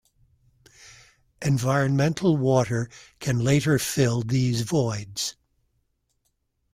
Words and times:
Environmental 1.43 2.35
water 2.35 2.89
can 3.19 3.37
later 3.37 3.77
fill 3.77 4.23
these 4.23 4.61
voids. 4.61 5.35